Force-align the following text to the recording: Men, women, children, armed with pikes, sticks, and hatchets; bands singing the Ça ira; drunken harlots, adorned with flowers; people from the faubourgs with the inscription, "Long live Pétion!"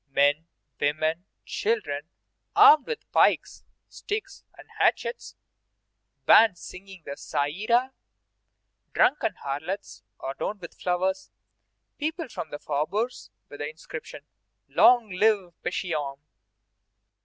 Men, 0.15 0.47
women, 0.79 1.25
children, 1.45 2.09
armed 2.55 2.87
with 2.87 3.11
pikes, 3.11 3.63
sticks, 3.87 4.43
and 4.57 4.67
hatchets; 4.79 5.35
bands 6.25 6.59
singing 6.59 7.03
the 7.05 7.11
Ça 7.11 7.41
ira; 7.53 7.93
drunken 8.93 9.35
harlots, 9.35 10.01
adorned 10.27 10.59
with 10.59 10.73
flowers; 10.73 11.29
people 11.99 12.29
from 12.29 12.49
the 12.49 12.57
faubourgs 12.57 13.29
with 13.47 13.59
the 13.59 13.69
inscription, 13.69 14.25
"Long 14.67 15.11
live 15.11 15.53
Pétion!" 15.63 16.17